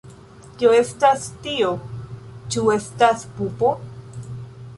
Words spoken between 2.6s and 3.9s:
estas pupo?